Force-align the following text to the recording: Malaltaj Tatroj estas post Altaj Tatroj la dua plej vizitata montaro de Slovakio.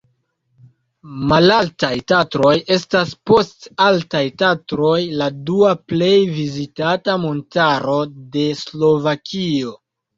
Malaltaj 1.31 1.91
Tatroj 2.13 2.55
estas 2.77 3.13
post 3.33 3.69
Altaj 3.91 4.23
Tatroj 4.45 4.97
la 5.23 5.31
dua 5.53 5.77
plej 5.93 6.13
vizitata 6.43 7.21
montaro 7.31 8.03
de 8.37 8.51
Slovakio. 8.69 9.81